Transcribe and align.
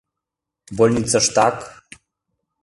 —Больницыштак. 0.77 1.57